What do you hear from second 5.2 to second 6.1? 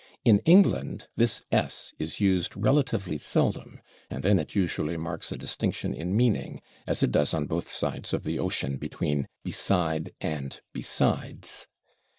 a distinction